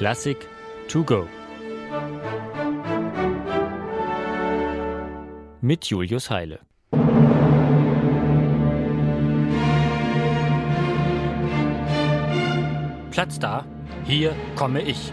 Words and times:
Klassik 0.00 0.48
to 0.88 1.04
go. 1.04 1.28
Mit 5.60 5.84
Julius 5.84 6.30
Heile. 6.30 6.60
Platz 13.10 13.38
da, 13.38 13.66
hier 14.06 14.34
komme 14.56 14.80
ich. 14.80 15.12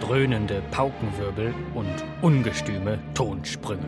Dröhnende 0.00 0.62
Paukenwirbel 0.70 1.52
und 1.74 1.92
ungestüme 2.22 2.98
Tonsprünge. 3.12 3.84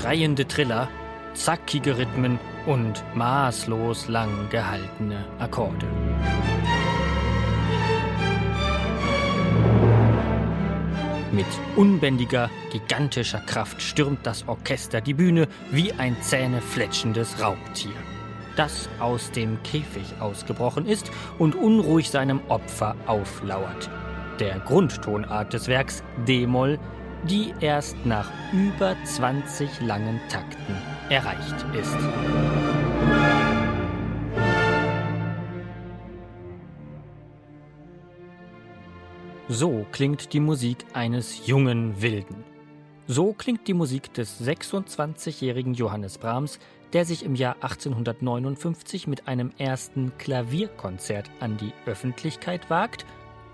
Schreiende 0.00 0.48
Triller, 0.48 0.88
zackige 1.34 1.98
Rhythmen 1.98 2.38
und 2.64 3.04
maßlos 3.14 4.08
lang 4.08 4.30
gehaltene 4.48 5.26
Akkorde. 5.38 5.86
Mit 11.32 11.44
unbändiger, 11.76 12.48
gigantischer 12.72 13.40
Kraft 13.40 13.82
stürmt 13.82 14.20
das 14.24 14.48
Orchester 14.48 15.02
die 15.02 15.12
Bühne 15.12 15.48
wie 15.70 15.92
ein 15.92 16.16
zähnefletschendes 16.22 17.42
Raubtier, 17.42 17.92
das 18.56 18.88
aus 19.00 19.30
dem 19.32 19.62
Käfig 19.64 20.14
ausgebrochen 20.18 20.86
ist 20.86 21.10
und 21.38 21.54
unruhig 21.54 22.08
seinem 22.08 22.40
Opfer 22.48 22.96
auflauert. 23.06 23.90
Der 24.38 24.60
Grundtonart 24.60 25.52
des 25.52 25.68
Werks 25.68 26.02
D-Moll, 26.26 26.78
die 27.28 27.52
erst 27.60 27.96
nach 28.04 28.30
über 28.52 28.96
20 29.04 29.80
langen 29.80 30.20
Takten 30.28 30.76
erreicht 31.08 31.64
ist. 31.74 31.96
So 39.48 39.84
klingt 39.90 40.32
die 40.32 40.40
Musik 40.40 40.86
eines 40.92 41.46
jungen 41.46 42.00
Wilden. 42.00 42.44
So 43.08 43.32
klingt 43.32 43.66
die 43.66 43.74
Musik 43.74 44.14
des 44.14 44.40
26-jährigen 44.40 45.74
Johannes 45.74 46.18
Brahms, 46.18 46.60
der 46.92 47.04
sich 47.04 47.24
im 47.24 47.34
Jahr 47.34 47.56
1859 47.56 49.08
mit 49.08 49.26
einem 49.26 49.50
ersten 49.58 50.12
Klavierkonzert 50.18 51.28
an 51.40 51.56
die 51.56 51.72
Öffentlichkeit 51.86 52.70
wagt 52.70 53.04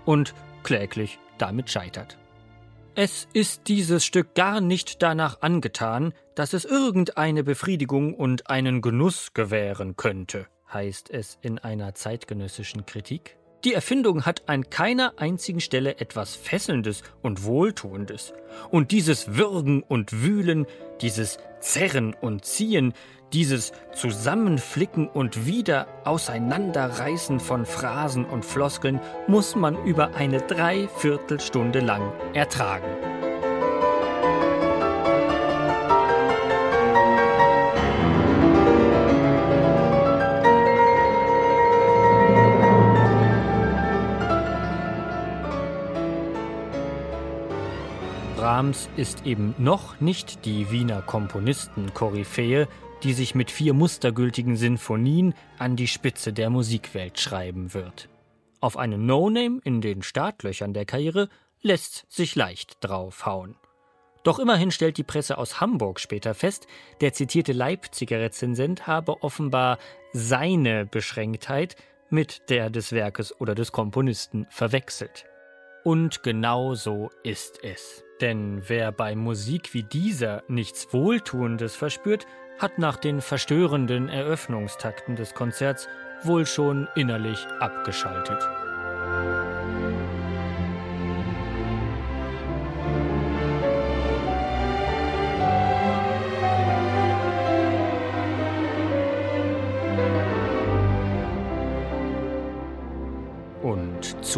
und 0.05 0.35
kläglich 0.61 1.17
damit 1.39 1.71
scheitert. 1.71 2.19
Es 2.99 3.27
ist 3.31 3.67
dieses 3.67 4.03
Stück 4.03 4.33
gar 4.33 4.59
nicht 4.59 5.03
danach 5.03 5.43
angetan, 5.43 6.15
dass 6.33 6.53
es 6.53 6.65
irgendeine 6.65 7.43
Befriedigung 7.43 8.15
und 8.15 8.49
einen 8.49 8.81
Genuss 8.81 9.35
gewähren 9.35 9.95
könnte, 9.97 10.47
heißt 10.73 11.11
es 11.11 11.37
in 11.43 11.59
einer 11.59 11.93
zeitgenössischen 11.93 12.87
Kritik. 12.87 13.37
Die 13.63 13.75
Erfindung 13.75 14.25
hat 14.25 14.49
an 14.49 14.71
keiner 14.71 15.13
einzigen 15.17 15.61
Stelle 15.61 15.99
etwas 15.99 16.35
Fesselndes 16.35 17.03
und 17.21 17.43
Wohltuendes. 17.43 18.33
Und 18.71 18.89
dieses 18.89 19.35
Würgen 19.35 19.83
und 19.83 20.23
Wühlen, 20.23 20.65
dieses 20.99 21.37
Zerren 21.59 22.15
und 22.19 22.45
Ziehen, 22.45 22.93
dieses 23.33 23.73
Zusammenflicken 23.93 25.07
und 25.07 25.45
wieder 25.45 25.87
Auseinanderreißen 26.05 27.39
von 27.39 27.65
Phrasen 27.65 28.25
und 28.25 28.45
Floskeln 28.45 29.01
muss 29.27 29.55
man 29.55 29.83
über 29.85 30.15
eine 30.15 30.39
Dreiviertelstunde 30.39 31.79
lang 31.79 32.13
ertragen. 32.33 33.16
Brahms 48.37 48.87
ist 48.97 49.25
eben 49.25 49.55
noch 49.57 49.99
nicht 49.99 50.45
die 50.45 50.69
Wiener 50.69 51.01
Komponisten-Koryphäe, 51.01 52.67
die 53.01 53.13
sich 53.13 53.33
mit 53.33 53.49
vier 53.49 53.73
mustergültigen 53.73 54.55
Sinfonien 54.55 55.33
an 55.57 55.75
die 55.75 55.87
Spitze 55.87 56.33
der 56.33 56.51
Musikwelt 56.51 57.19
schreiben 57.19 57.73
wird. 57.73 58.09
Auf 58.59 58.77
einen 58.77 59.07
No-Name 59.07 59.59
in 59.63 59.81
den 59.81 60.03
Startlöchern 60.03 60.75
der 60.75 60.85
Karriere 60.85 61.29
lässt 61.63 62.05
sich 62.09 62.35
leicht 62.35 62.77
draufhauen. 62.81 63.55
Doch 64.21 64.37
immerhin 64.37 64.69
stellt 64.69 64.97
die 64.97 65.03
Presse 65.03 65.39
aus 65.39 65.59
Hamburg 65.59 65.99
später 65.99 66.35
fest, 66.35 66.67
der 67.01 67.13
zitierte 67.13 67.53
Leipziger 67.53 68.19
Rezensent 68.19 68.85
habe 68.85 69.23
offenbar 69.23 69.79
seine 70.13 70.85
Beschränktheit 70.85 71.75
mit 72.11 72.51
der 72.51 72.69
des 72.69 72.91
Werkes 72.91 73.41
oder 73.41 73.55
des 73.55 73.71
Komponisten 73.71 74.45
verwechselt. 74.51 75.25
Und 75.87 76.21
genau 76.21 76.73
so 76.73 77.11
ist 77.23 77.63
es. 77.63 78.03
Denn 78.19 78.61
wer 78.67 78.91
bei 78.91 79.15
Musik 79.15 79.73
wie 79.73 79.83
dieser 79.83 80.43
nichts 80.49 80.91
Wohltuendes 80.91 81.77
verspürt, 81.77 82.27
hat 82.59 82.77
nach 82.77 82.97
den 82.97 83.21
verstörenden 83.21 84.09
Eröffnungstakten 84.09 85.15
des 85.15 85.33
Konzerts 85.33 85.87
wohl 86.23 86.45
schon 86.45 86.89
innerlich 86.95 87.47
abgeschaltet. 87.61 88.66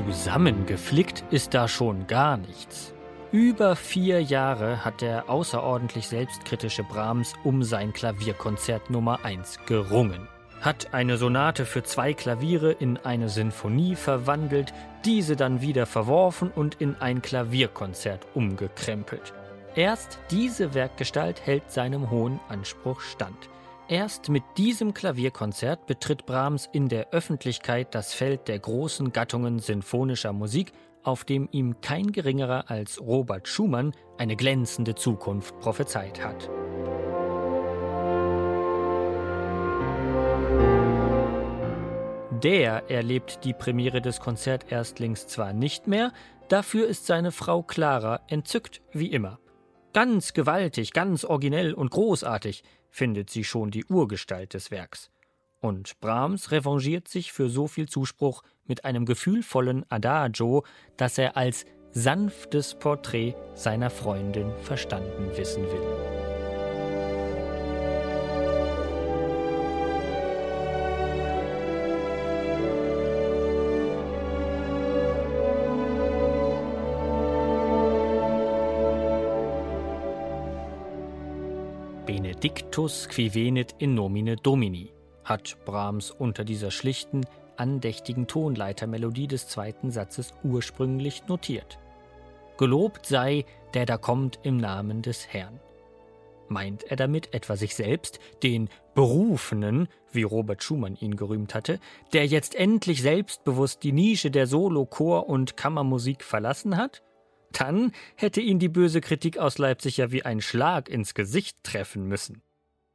Zusammengeflickt 0.01 1.23
ist 1.31 1.53
da 1.53 1.67
schon 1.67 2.07
gar 2.07 2.37
nichts. 2.37 2.93
Über 3.31 3.75
vier 3.75 4.23
Jahre 4.23 4.83
hat 4.83 5.01
der 5.01 5.29
außerordentlich 5.29 6.07
selbstkritische 6.07 6.83
Brahms 6.83 7.33
um 7.43 7.61
sein 7.61 7.93
Klavierkonzert 7.93 8.89
Nummer 8.89 9.23
1 9.23 9.59
gerungen. 9.67 10.27
Hat 10.61 10.93
eine 10.93 11.17
Sonate 11.17 11.65
für 11.65 11.83
zwei 11.83 12.13
Klaviere 12.13 12.71
in 12.71 12.97
eine 12.97 13.29
Sinfonie 13.29 13.95
verwandelt, 13.95 14.73
diese 15.05 15.35
dann 15.35 15.61
wieder 15.61 15.85
verworfen 15.85 16.51
und 16.53 16.81
in 16.81 16.95
ein 16.99 17.21
Klavierkonzert 17.21 18.25
umgekrempelt. 18.33 19.33
Erst 19.75 20.19
diese 20.31 20.73
Werkgestalt 20.73 21.45
hält 21.45 21.71
seinem 21.71 22.09
hohen 22.09 22.39
Anspruch 22.49 23.01
stand. 23.01 23.49
Erst 23.89 24.29
mit 24.29 24.43
diesem 24.55 24.93
Klavierkonzert 24.93 25.87
betritt 25.87 26.27
Brahms 26.27 26.69
in 26.71 26.89
der 26.89 27.09
Öffentlichkeit 27.09 27.95
das 27.95 28.13
Feld 28.13 28.47
der 28.47 28.59
großen 28.59 29.11
Gattungen 29.11 29.57
sinfonischer 29.57 30.31
Musik 30.31 30.73
auf 31.03 31.23
dem 31.23 31.49
ihm 31.51 31.81
kein 31.81 32.11
geringerer 32.11 32.69
als 32.69 33.01
Robert 33.01 33.47
Schumann 33.47 33.93
eine 34.19 34.35
glänzende 34.35 34.93
Zukunft 34.93 35.59
prophezeit 35.59 36.23
hat. 36.23 36.49
Der 42.43 42.89
erlebt 42.91 43.43
die 43.43 43.53
Premiere 43.53 44.01
des 44.01 44.19
Konzerterstlings 44.19 45.25
zwar 45.25 45.53
nicht 45.53 45.87
mehr, 45.87 46.13
dafür 46.47 46.87
ist 46.87 47.07
seine 47.07 47.31
Frau 47.31 47.63
Clara 47.63 48.21
entzückt 48.27 48.81
wie 48.91 49.11
immer. 49.11 49.39
Ganz 49.93 50.33
gewaltig, 50.33 50.93
ganz 50.93 51.25
originell 51.25 51.73
und 51.73 51.89
großartig 51.89 52.63
findet 52.89 53.29
sie 53.29 53.43
schon 53.43 53.71
die 53.71 53.85
Urgestalt 53.85 54.53
des 54.53 54.71
Werks. 54.71 55.11
Und 55.61 55.99
Brahms 55.99 56.51
revanchiert 56.51 57.07
sich 57.07 57.31
für 57.33 57.49
so 57.49 57.67
viel 57.67 57.87
Zuspruch 57.89 58.43
mit 58.65 58.85
einem 58.85 59.05
gefühlvollen 59.05 59.85
Adagio, 59.89 60.63
das 60.95 61.17
er 61.17 61.35
als 61.35 61.65
sanftes 61.91 62.75
Porträt 62.75 63.35
seiner 63.55 63.89
Freundin 63.89 64.51
verstanden 64.63 65.35
wissen 65.35 65.63
will. 65.63 66.28
Benedictus 82.39 83.09
qui 83.09 83.35
venit 83.35 83.75
in 83.79 83.95
nomine 83.95 84.37
Domini 84.37 84.93
hat 85.25 85.57
Brahms 85.65 86.09
unter 86.09 86.45
dieser 86.45 86.71
schlichten, 86.71 87.25
andächtigen 87.57 88.27
Tonleitermelodie 88.27 89.27
des 89.27 89.49
zweiten 89.49 89.91
Satzes 89.91 90.33
ursprünglich 90.41 91.27
notiert. 91.27 91.79
Gelobt 92.57 93.05
sei, 93.05 93.43
der 93.73 93.85
da 93.85 93.97
kommt 93.97 94.39
im 94.43 94.55
Namen 94.55 95.01
des 95.01 95.27
Herrn. 95.27 95.59
Meint 96.47 96.83
er 96.83 96.95
damit 96.95 97.33
etwa 97.33 97.57
sich 97.57 97.75
selbst, 97.75 98.21
den 98.41 98.69
Berufenen, 98.95 99.89
wie 100.13 100.23
Robert 100.23 100.63
Schumann 100.63 100.95
ihn 100.95 101.17
gerühmt 101.17 101.53
hatte, 101.53 101.77
der 102.13 102.25
jetzt 102.25 102.55
endlich 102.55 103.01
selbstbewusst 103.01 103.83
die 103.83 103.91
Nische 103.91 104.31
der 104.31 104.47
Solo-, 104.47 104.85
Chor- 104.85 105.27
und 105.27 105.57
Kammermusik 105.57 106.23
verlassen 106.23 106.77
hat? 106.77 107.03
Dann 107.51 107.91
hätte 108.15 108.41
ihn 108.41 108.59
die 108.59 108.69
böse 108.69 109.01
Kritik 109.01 109.37
aus 109.37 109.57
Leipzig 109.57 109.97
ja 109.97 110.11
wie 110.11 110.23
ein 110.23 110.41
Schlag 110.41 110.89
ins 110.89 111.13
Gesicht 111.13 111.63
treffen 111.63 112.05
müssen. 112.05 112.41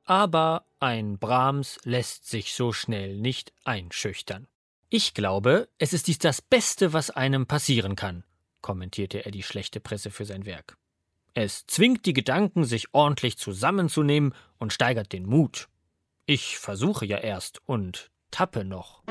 Aber 0.05 0.67
ein 0.81 1.19
Brahms 1.19 1.79
lässt 1.85 2.29
sich 2.29 2.55
so 2.55 2.73
schnell 2.73 3.17
nicht 3.17 3.53
einschüchtern. 3.65 4.47
Ich 4.91 5.15
glaube, 5.15 5.69
es 5.79 5.93
ist 5.93 6.07
dies 6.07 6.19
das 6.19 6.43
Beste, 6.43 6.93
was 6.93 7.11
einem 7.11 7.47
passieren 7.47 7.97
kann, 7.97 8.23
kommentierte 8.61 9.25
er 9.25 9.33
die 9.33 9.43
schlechte 9.43 9.81
Presse 9.81 10.11
für 10.11 10.25
sein 10.25 10.47
Werk. 10.47 10.77
Es 11.33 11.67
zwingt 11.67 12.07
die 12.07 12.13
Gedanken, 12.13 12.65
sich 12.65 12.95
ordentlich 12.95 13.37
zusammenzunehmen 13.39 14.35
und 14.59 14.73
steigert 14.73 15.13
den 15.13 15.27
Mut. 15.27 15.69
Ich 16.27 16.59
versuche 16.59 17.07
ja 17.07 17.19
erst 17.19 17.61
und 17.67 18.13
tappe 18.31 18.65
noch. 18.65 19.03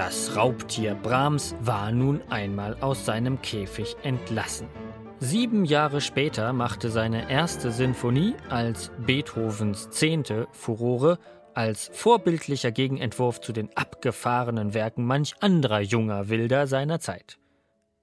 Das 0.00 0.34
Raubtier 0.34 0.94
Brahms 0.94 1.54
war 1.60 1.92
nun 1.92 2.22
einmal 2.30 2.74
aus 2.80 3.04
seinem 3.04 3.42
Käfig 3.42 3.98
entlassen. 4.02 4.66
Sieben 5.18 5.66
Jahre 5.66 6.00
später 6.00 6.54
machte 6.54 6.88
seine 6.88 7.30
erste 7.30 7.70
Sinfonie 7.70 8.34
als 8.48 8.90
Beethovens 8.96 9.90
zehnte 9.90 10.48
Furore 10.52 11.18
als 11.52 11.90
vorbildlicher 11.92 12.72
Gegenentwurf 12.72 13.42
zu 13.42 13.52
den 13.52 13.68
abgefahrenen 13.76 14.72
Werken 14.72 15.04
manch 15.04 15.34
anderer 15.40 15.80
junger 15.80 16.30
Wilder 16.30 16.66
seiner 16.66 16.98
Zeit. 16.98 17.38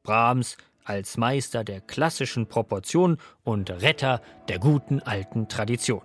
Brahms 0.04 0.56
als 0.86 1.18
Meister 1.18 1.64
der 1.64 1.82
klassischen 1.82 2.46
Proportion 2.46 3.18
und 3.44 3.72
Retter 3.72 4.22
der 4.50 4.60
guten 4.60 5.00
alten 5.00 5.48
Tradition. 5.48 6.04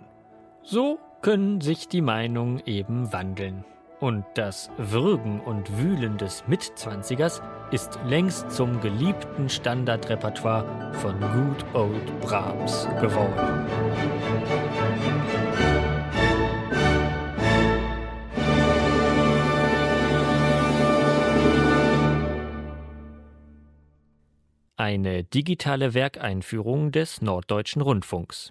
So 0.62 0.98
können 1.20 1.60
sich 1.60 1.86
die 1.86 2.00
Meinungen 2.00 2.62
eben 2.64 3.12
wandeln. 3.12 3.66
Und 4.02 4.24
das 4.34 4.68
Würgen 4.78 5.38
und 5.38 5.78
Wühlen 5.78 6.18
des 6.18 6.42
Mitzwanzigers 6.48 7.40
ist 7.70 8.00
längst 8.04 8.50
zum 8.50 8.80
geliebten 8.80 9.48
Standardrepertoire 9.48 10.92
von 10.94 11.20
Good 11.20 11.64
Old 11.72 12.20
Brahms 12.20 12.88
geworden. 13.00 13.68
Eine 24.76 25.22
digitale 25.22 25.94
Werkeinführung 25.94 26.90
des 26.90 27.22
Norddeutschen 27.22 27.82
Rundfunks. 27.82 28.50